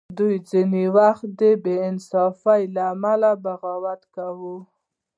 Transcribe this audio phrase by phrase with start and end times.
[0.17, 4.55] دوی ځینې وخت د بې انصافۍ له امله بغاوت کاوه.